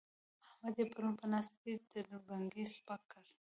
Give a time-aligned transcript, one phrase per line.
[0.47, 3.25] احمد يې پرون په ناسته کې تر بڼکې سپک کړ.